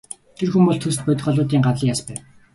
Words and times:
Тэр 0.37 0.47
бол 0.53 0.63
хүн 0.65 0.77
төст 0.83 1.01
бодгалиудын 1.07 1.65
гавлын 1.65 1.89
яс 1.95 2.01
байв. 2.07 2.19